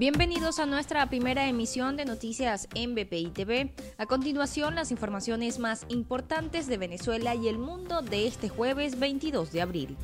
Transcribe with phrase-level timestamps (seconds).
[0.00, 3.74] Bienvenidos a nuestra primera emisión de noticias en BPI TV.
[3.98, 9.52] A continuación, las informaciones más importantes de Venezuela y el mundo de este jueves 22
[9.52, 9.98] de abril.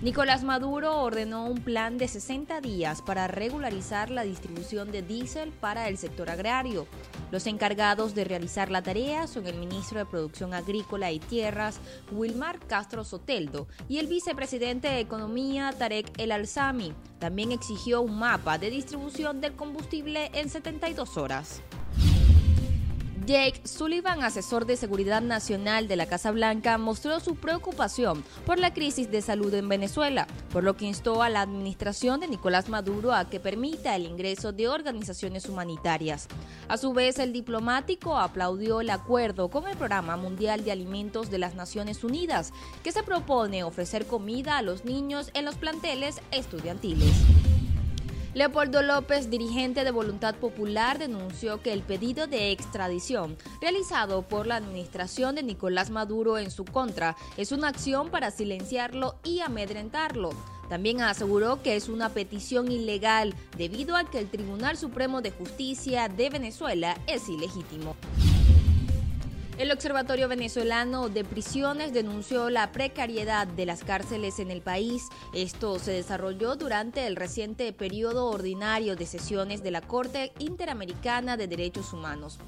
[0.00, 5.88] Nicolás Maduro ordenó un plan de 60 días para regularizar la distribución de diésel para
[5.88, 6.86] el sector agrario.
[7.32, 11.80] Los encargados de realizar la tarea son el ministro de Producción Agrícola y Tierras,
[12.12, 16.94] Wilmar Castro Soteldo, y el vicepresidente de Economía, Tarek El Alzami.
[17.18, 21.60] También exigió un mapa de distribución del combustible en 72 horas.
[23.28, 28.72] Jake Sullivan, asesor de seguridad nacional de la Casa Blanca, mostró su preocupación por la
[28.72, 33.12] crisis de salud en Venezuela, por lo que instó a la administración de Nicolás Maduro
[33.12, 36.26] a que permita el ingreso de organizaciones humanitarias.
[36.68, 41.36] A su vez, el diplomático aplaudió el acuerdo con el Programa Mundial de Alimentos de
[41.36, 47.12] las Naciones Unidas, que se propone ofrecer comida a los niños en los planteles estudiantiles.
[48.38, 54.54] Leopoldo López, dirigente de Voluntad Popular, denunció que el pedido de extradición realizado por la
[54.54, 60.30] administración de Nicolás Maduro en su contra es una acción para silenciarlo y amedrentarlo.
[60.68, 66.08] También aseguró que es una petición ilegal debido a que el Tribunal Supremo de Justicia
[66.08, 67.96] de Venezuela es ilegítimo.
[69.58, 75.08] El Observatorio Venezolano de Prisiones denunció la precariedad de las cárceles en el país.
[75.34, 81.48] Esto se desarrolló durante el reciente periodo ordinario de sesiones de la Corte Interamericana de
[81.48, 82.38] Derechos Humanos.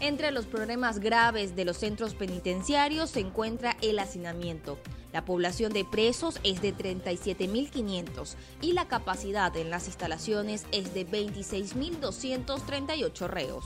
[0.00, 4.78] Entre los problemas graves de los centros penitenciarios se encuentra el hacinamiento.
[5.10, 11.06] La población de presos es de 37.500 y la capacidad en las instalaciones es de
[11.06, 13.64] 26.238 reos.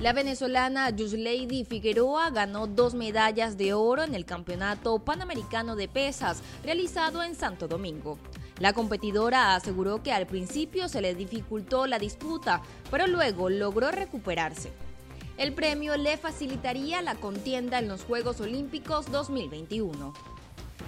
[0.00, 6.42] La venezolana Yuslady Figueroa ganó dos medallas de oro en el Campeonato Panamericano de Pesas
[6.64, 8.18] realizado en Santo Domingo.
[8.58, 14.72] La competidora aseguró que al principio se le dificultó la disputa, pero luego logró recuperarse.
[15.38, 20.12] El premio le facilitaría la contienda en los Juegos Olímpicos 2021.